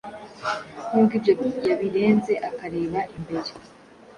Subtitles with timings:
[0.89, 1.33] nubwo ibyo
[1.67, 3.49] yabirenze, akareba imbere.